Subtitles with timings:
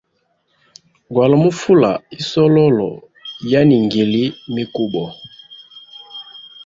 [1.13, 2.89] Gwali mu fula isololo
[3.51, 4.23] ya ningili
[4.55, 5.03] mikubo.